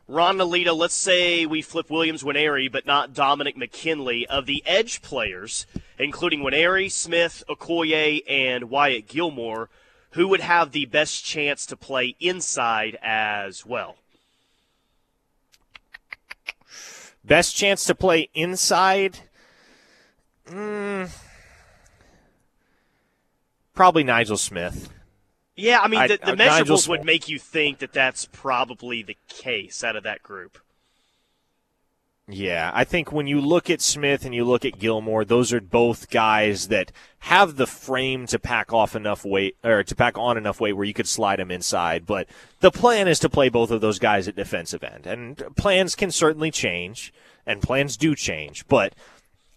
[0.06, 4.26] Ron Nalita, let's say we flip Williams Nwaneri, but not Dominic McKinley.
[4.26, 5.66] Of the edge players,
[5.98, 9.70] including Nwaneri, Smith, Okoye, and Wyatt Gilmore,
[10.10, 13.96] who would have the best chance to play inside as well?
[17.24, 19.20] Best chance to play inside?
[20.46, 21.10] Mm,
[23.72, 24.90] probably Nigel Smith.
[25.56, 29.16] Yeah, I mean, I, the, the measurables would make you think that that's probably the
[29.28, 30.58] case out of that group.
[32.26, 35.60] Yeah, I think when you look at Smith and you look at Gilmore, those are
[35.60, 40.38] both guys that have the frame to pack off enough weight or to pack on
[40.38, 42.06] enough weight where you could slide them inside.
[42.06, 42.26] But
[42.60, 46.10] the plan is to play both of those guys at defensive end, and plans can
[46.10, 47.12] certainly change,
[47.44, 48.66] and plans do change.
[48.68, 48.94] But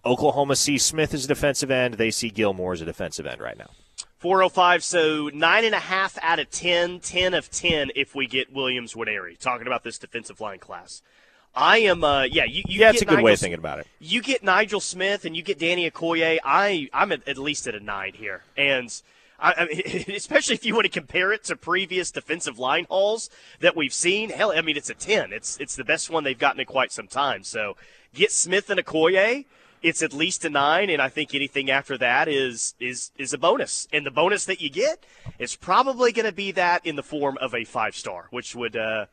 [0.06, 3.58] Oklahoma sees Smith as a defensive end; they see Gilmore as a defensive end right
[3.58, 3.70] now.
[4.18, 8.52] 405, so nine and a half out of 10, 10 of 10 if we get
[8.52, 9.38] Williams Nwaneri.
[9.38, 11.02] Talking about this defensive line class.
[11.54, 13.80] I am, uh, yeah, you, you yeah, it's a good Nigel, way of thinking about
[13.80, 13.88] it.
[14.00, 16.38] You get Nigel Smith and you get Danny Okoye.
[16.44, 18.90] I, I'm at, at least at a nine here, and
[19.40, 23.30] I, I mean, especially if you want to compare it to previous defensive line hauls
[23.60, 24.30] that we've seen.
[24.30, 25.34] Hell, I mean, it's a ten.
[25.34, 27.44] It's it's the best one they've gotten in quite some time.
[27.44, 27.76] So
[28.14, 29.46] get Smith and Okoye.
[29.82, 33.38] It's at least a nine, and I think anything after that is is is a
[33.38, 33.88] bonus.
[33.94, 35.06] And the bonus that you get
[35.40, 38.76] is probably going to be that in the form of a five star, which would.
[38.76, 39.06] Uh,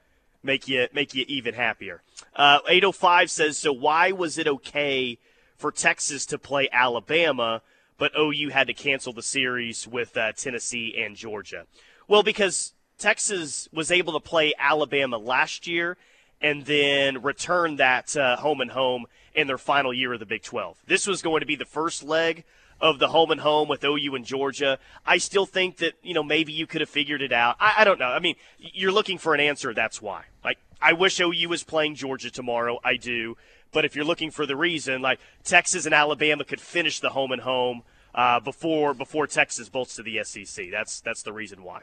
[0.44, 2.02] make you make you even happier.
[2.36, 5.18] Uh, 805 says, so why was it okay
[5.56, 7.62] for Texas to play Alabama,
[7.98, 11.66] but OU had to cancel the series with uh, Tennessee and Georgia?
[12.06, 15.96] Well, because Texas was able to play Alabama last year
[16.40, 20.42] and then return that uh, home and home in their final year of the Big
[20.42, 20.78] 12.
[20.86, 22.44] This was going to be the first leg
[22.80, 24.78] of the home and home with OU and Georgia.
[25.06, 27.56] I still think that, you know, maybe you could have figured it out.
[27.60, 28.08] I, I don't know.
[28.08, 29.72] I mean, you're looking for an answer.
[29.72, 30.24] That's why.
[30.44, 32.78] Like, I wish OU was playing Georgia tomorrow.
[32.84, 33.36] I do.
[33.72, 37.32] But if you're looking for the reason, like Texas and Alabama could finish the home
[37.32, 37.82] and home
[38.14, 40.66] uh, before before Texas bolts to the SEC.
[40.70, 41.82] That's that's the reason why.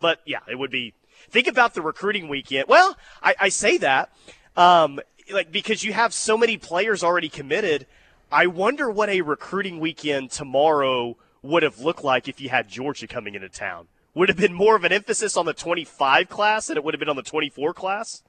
[0.00, 0.94] But yeah, it would be.
[1.28, 2.66] Think about the recruiting weekend.
[2.66, 4.10] Well, I, I say that
[4.56, 5.00] um,
[5.32, 7.86] like because you have so many players already committed.
[8.32, 13.06] I wonder what a recruiting weekend tomorrow would have looked like if you had Georgia
[13.06, 13.88] coming into town.
[14.14, 16.98] Would have been more of an emphasis on the 25 class than it would have
[16.98, 18.22] been on the 24 class?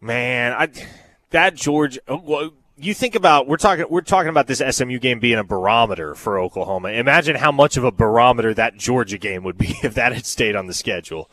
[0.00, 0.68] Man, I
[1.30, 2.00] that Georgia.
[2.06, 5.44] Oh, well, you think about we're talking we're talking about this SMU game being a
[5.44, 6.90] barometer for Oklahoma.
[6.90, 10.54] Imagine how much of a barometer that Georgia game would be if that had stayed
[10.54, 11.30] on the schedule.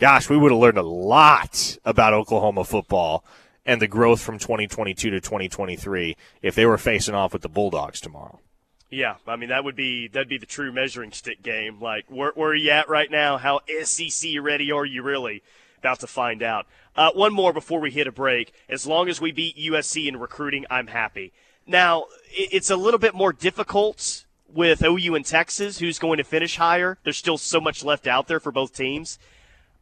[0.00, 3.22] Gosh, we would have learned a lot about Oklahoma football
[3.66, 8.00] and the growth from 2022 to 2023 if they were facing off with the Bulldogs
[8.00, 8.40] tomorrow.
[8.88, 11.82] Yeah, I mean that would be that'd be the true measuring stick game.
[11.82, 13.36] Like where, where are you at right now?
[13.36, 15.42] How SEC ready are you really?
[15.76, 16.66] About to find out.
[16.96, 18.54] Uh, one more before we hit a break.
[18.70, 21.34] As long as we beat USC in recruiting, I'm happy.
[21.66, 26.56] Now it's a little bit more difficult with OU and Texas, who's going to finish
[26.56, 26.96] higher.
[27.04, 29.18] There's still so much left out there for both teams.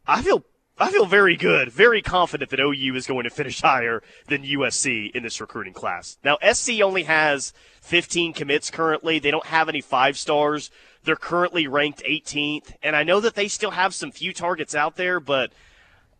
[0.09, 0.43] I feel
[0.79, 5.11] I feel very good, very confident that OU is going to finish higher than USC
[5.13, 6.17] in this recruiting class.
[6.23, 9.19] Now, SC only has 15 commits currently.
[9.19, 10.71] They don't have any five stars.
[11.03, 14.95] They're currently ranked 18th, and I know that they still have some few targets out
[14.95, 15.51] there, but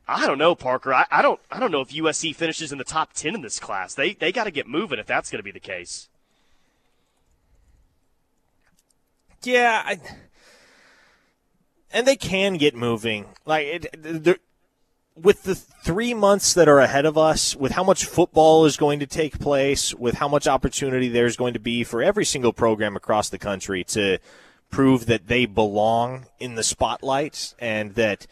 [0.07, 0.93] I don't know, Parker.
[0.93, 3.59] I, I don't I don't know if USC finishes in the top 10 in this
[3.59, 3.95] class.
[3.95, 6.09] They they got to get moving if that's going to be the case.
[9.43, 9.99] Yeah, I,
[11.91, 13.25] and they can get moving.
[13.45, 14.39] Like it,
[15.15, 18.99] with the three months that are ahead of us, with how much football is going
[18.99, 22.95] to take place, with how much opportunity there's going to be for every single program
[22.95, 24.19] across the country to
[24.69, 28.27] prove that they belong in the spotlight and that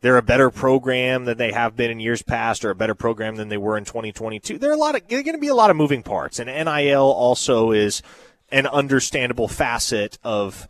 [0.00, 3.36] they're a better program than they have been in years past or a better program
[3.36, 4.58] than they were in 2022.
[4.58, 6.38] There are a lot of there are going to be a lot of moving parts
[6.38, 8.02] and NIL also is
[8.50, 10.68] an understandable facet of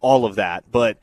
[0.00, 0.98] all of that, but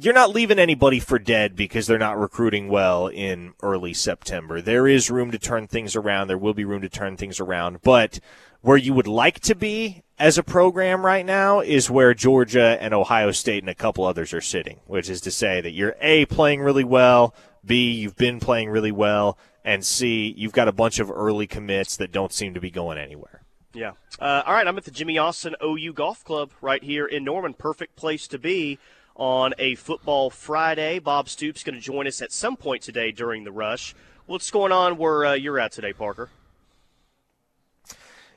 [0.00, 4.60] you're not leaving anybody for dead because they're not recruiting well in early September.
[4.60, 6.28] There is room to turn things around.
[6.28, 7.82] There will be room to turn things around.
[7.82, 8.20] But
[8.60, 12.94] where you would like to be as a program right now is where Georgia and
[12.94, 16.26] Ohio State and a couple others are sitting, which is to say that you're A,
[16.26, 17.34] playing really well,
[17.64, 21.96] B, you've been playing really well, and C, you've got a bunch of early commits
[21.96, 23.42] that don't seem to be going anywhere.
[23.74, 23.92] Yeah.
[24.18, 27.54] Uh, all right, I'm at the Jimmy Austin OU Golf Club right here in Norman.
[27.54, 28.78] Perfect place to be
[29.18, 30.98] on a football Friday.
[30.98, 33.94] Bob Stoops going to join us at some point today during the rush.
[34.26, 36.30] What's going on where uh, you're at today, Parker?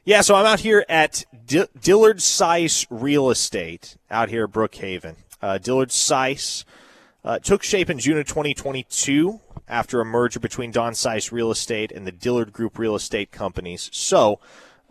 [0.04, 5.16] Yeah, so I'm out here at D- Dillard Cies Real Estate out here at Brookhaven.
[5.42, 6.66] Uh, Dillard Cies
[7.24, 11.92] uh, took shape in June of 2022 after a merger between Don Cies Real Estate
[11.92, 13.90] and the Dillard Group Real Estate Companies.
[13.94, 14.40] So,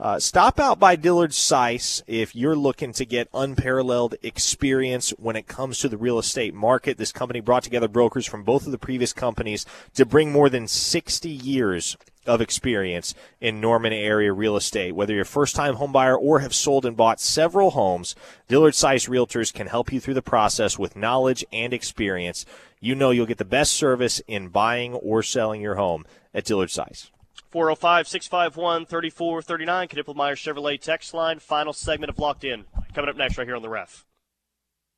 [0.01, 5.46] uh, stop out by Dillard Cies if you're looking to get unparalleled experience when it
[5.46, 6.96] comes to the real estate market.
[6.96, 10.66] This company brought together brokers from both of the previous companies to bring more than
[10.66, 14.94] 60 years of experience in Norman area real estate.
[14.94, 18.14] Whether you're a first time homebuyer or have sold and bought several homes,
[18.48, 22.46] Dillard Cies Realtors can help you through the process with knowledge and experience.
[22.80, 26.70] You know you'll get the best service in buying or selling your home at Dillard
[26.70, 27.11] Cies.
[27.51, 31.38] 405 651 3439, Knippelmeyer Chevrolet text line.
[31.38, 32.64] Final segment of Locked In.
[32.94, 34.05] Coming up next, right here on the ref.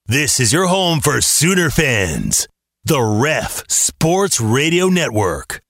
[0.06, 2.48] This is your home for Sooner fans.
[2.84, 5.62] The Ref Sports Radio Network.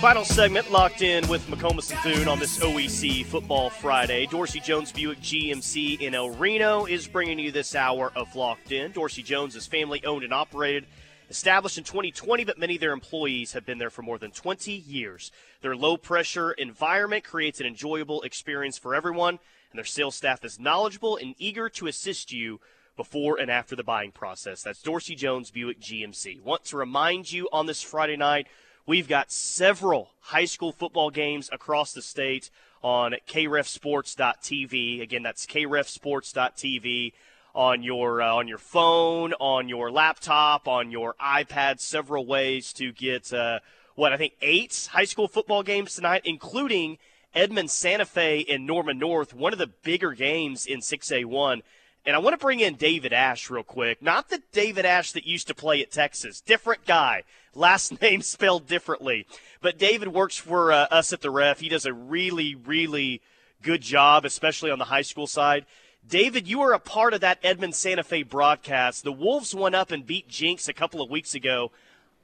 [0.00, 4.24] Final segment locked in with McComas and Thune on this OEC Football Friday.
[4.26, 8.92] Dorsey Jones Buick GMC in El Reno is bringing you this hour of Locked In.
[8.92, 10.86] Dorsey Jones is family owned and operated,
[11.30, 14.72] established in 2020, but many of their employees have been there for more than 20
[14.72, 15.32] years.
[15.62, 19.38] Their low pressure environment creates an enjoyable experience for everyone,
[19.70, 22.60] and their sales staff is knowledgeable and eager to assist you
[22.96, 24.62] before and after the buying process.
[24.62, 26.42] That's Dorsey Jones Buick GMC.
[26.42, 28.48] Want to remind you on this Friday night,
[28.90, 32.50] We've got several high school football games across the state
[32.82, 35.00] on krefsports.tv.
[35.00, 37.12] Again, that's krefsports.tv
[37.54, 41.80] on your uh, on your phone, on your laptop, on your iPad.
[41.80, 43.60] Several ways to get uh,
[43.94, 46.98] what I think eight high school football games tonight, including
[47.34, 51.62] Edmond Santa Fe and Norman North, one of the bigger games in 6A1.
[52.06, 54.00] And I want to bring in David Ash real quick.
[54.00, 56.40] Not the David Ash that used to play at Texas.
[56.40, 57.24] Different guy
[57.54, 59.26] last name spelled differently.
[59.60, 61.60] But David works for uh, us at the ref.
[61.60, 63.20] He does a really, really
[63.62, 65.66] good job, especially on the high school side.
[66.06, 69.04] David, you were a part of that Edmond Santa Fe broadcast.
[69.04, 71.70] The Wolves went up and beat Jenks a couple of weeks ago.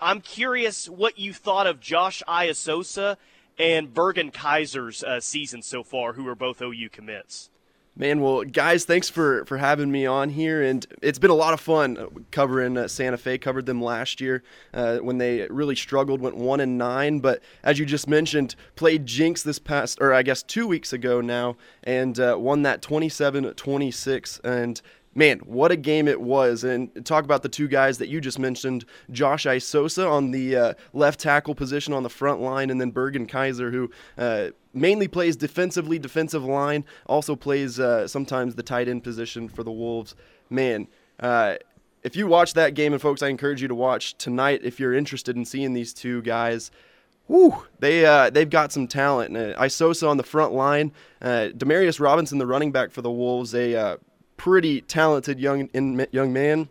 [0.01, 3.16] I'm curious what you thought of Josh Iasosa
[3.59, 7.51] and Bergen Kaiser's uh, season so far, who are both OU commits.
[7.99, 11.55] Man, well, guys, thanks for, for having me on here, and it's been a lot
[11.55, 13.38] of fun covering uh, Santa Fe.
[13.38, 14.42] Covered them last year
[14.74, 17.20] uh, when they really struggled, went one and nine.
[17.20, 21.22] But as you just mentioned, played Jenks this past, or I guess two weeks ago
[21.22, 24.40] now, and uh, won that 27-26.
[24.44, 24.82] And
[25.14, 26.64] man, what a game it was.
[26.64, 30.74] And talk about the two guys that you just mentioned Josh Isosa on the uh,
[30.92, 35.35] left tackle position on the front line, and then Bergen Kaiser, who uh, mainly plays
[35.37, 40.14] defensively, defensive line, also plays uh, sometimes the tight end position for the Wolves.
[40.51, 40.87] Man,
[41.18, 41.57] uh,
[42.03, 44.95] if you watch that game, and folks, I encourage you to watch tonight if you're
[44.95, 46.70] interested in seeing these two guys.
[47.27, 49.37] Whew, they uh, they've got some talent.
[49.37, 53.53] Uh, Iasosa on the front line, uh, Demarius Robinson, the running back for the Wolves,
[53.55, 53.97] a uh,
[54.37, 56.68] pretty talented young in, young man.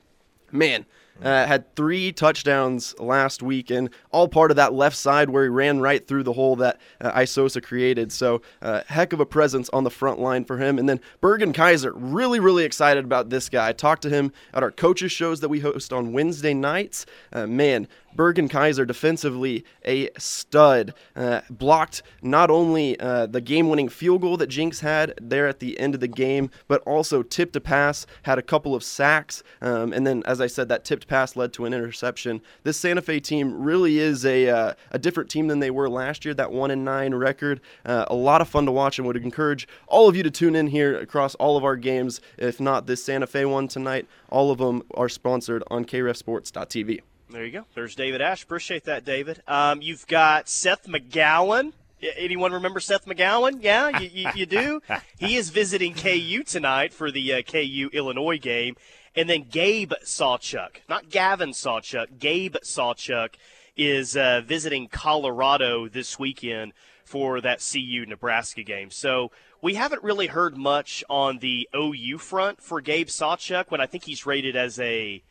[0.52, 0.86] Man,
[1.22, 5.50] uh, had three touchdowns last week, and all part of that left side where he
[5.50, 8.12] ran right through the hole that uh, Iasosa created.
[8.12, 10.78] So, uh, heck of a presence on the front line for him.
[10.78, 13.70] And then Bergen Kaiser, really, really excited about this guy.
[13.70, 17.06] I talked to him at our coaches shows that we host on Wednesday nights.
[17.32, 20.94] Uh, man, Bergen Kaiser defensively a stud.
[21.16, 25.60] Uh, blocked not only uh, the game winning field goal that Jenks had there at
[25.60, 29.44] the end of the game, but also tipped a pass, had a couple of sacks.
[29.62, 32.42] Um, and then, as I said, that tipped pass led to an interception.
[32.64, 36.26] This Santa Fe team really is a, uh, a different team than they were last
[36.26, 37.62] year, that 1 and 9 record.
[37.86, 40.56] Uh, a lot of fun to watch and would encourage all of you to tune
[40.56, 42.22] in here across all of our games.
[42.38, 47.02] If not this Santa Fe one tonight, all of them are sponsored on krefsports.tv.
[47.36, 47.66] There you go.
[47.74, 48.44] There's David Ash.
[48.44, 49.44] Appreciate that, David.
[49.46, 51.74] Um, you've got Seth McGowan.
[52.16, 53.62] Anyone remember Seth McGowan?
[53.62, 54.82] Yeah, you, you, you do.
[55.20, 58.78] he is visiting KU tonight for the uh, KU Illinois game,
[59.18, 63.34] and then Gabe Sawchuk, not Gavin Sawchuk, Gabe Sawchuk
[63.76, 66.72] is uh, visiting Colorado this weekend
[67.04, 68.92] for that CU Nebraska game.
[68.92, 69.30] So
[69.62, 74.06] we haven't really heard much on the OU front for Gabe Sawchuk when I think
[74.06, 75.22] he's rated as a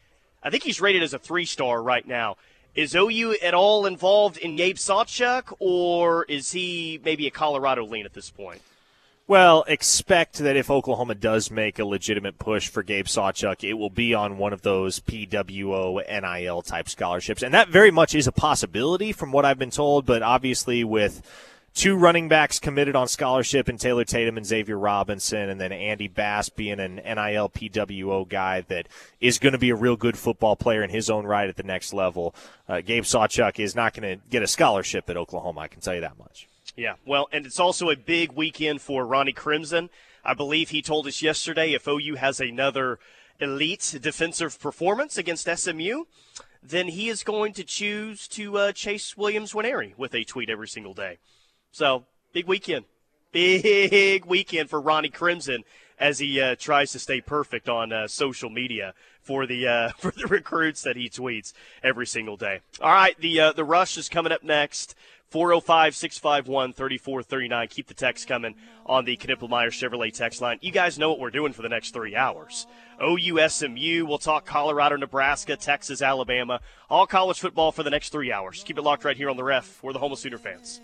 [0.45, 2.37] I think he's rated as a three star right now.
[2.75, 8.05] Is OU at all involved in Gabe Sawchuk, or is he maybe a Colorado lean
[8.05, 8.61] at this point?
[9.27, 13.89] Well, expect that if Oklahoma does make a legitimate push for Gabe Sawchuk, it will
[13.89, 17.43] be on one of those PWO NIL type scholarships.
[17.43, 21.23] And that very much is a possibility from what I've been told, but obviously with
[21.75, 26.07] two running backs committed on scholarship in Taylor Tatum and Xavier Robinson, and then Andy
[26.09, 28.89] Bass being an NIL PWO guy that
[29.21, 31.65] is going to be a real good football player in his own right at the
[31.65, 32.35] next level.
[32.69, 35.95] Uh, Gabe Sawchuk is not going to get a scholarship at Oklahoma, I can tell
[35.95, 36.49] you that much.
[36.77, 39.91] Yeah, well, and it's also a big weekend for Ronnie Crimson.
[40.25, 42.99] I believe he told us yesterday if OU has another
[43.41, 46.05] elite defensive performance against SMU,
[46.63, 50.69] then he is going to choose to uh, chase Williams Nwaneri with a tweet every
[50.69, 51.19] single day.
[51.75, 52.85] So big weekend,
[53.33, 55.65] big weekend for Ronnie Crimson
[55.99, 60.13] as he uh, tries to stay perfect on uh, social media for the uh, for
[60.13, 61.53] the recruits that he tweets
[61.83, 62.61] every single day.
[62.81, 64.95] All right, the uh, the rush is coming up next.
[65.31, 67.67] 405 651 3439.
[67.67, 68.55] Keep the text coming
[68.87, 70.59] on the Knippelmeyer Chevrolet text line.
[70.61, 72.69] You guys know what we're doing for the next three hours.
[73.01, 78.63] OUSMU, we'll talk Colorado, Nebraska, Texas, Alabama, all college football for the next three hours.
[78.63, 80.81] Keep it locked right here on the ref We're the home of Sooner fans.